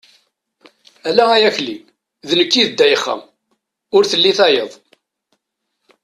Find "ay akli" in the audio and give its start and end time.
1.35-1.75